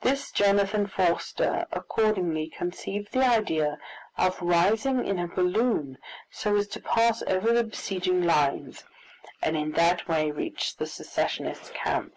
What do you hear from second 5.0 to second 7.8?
in a balloon, so as to pass over the